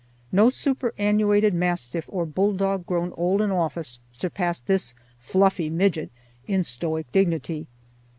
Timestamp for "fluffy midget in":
5.19-6.63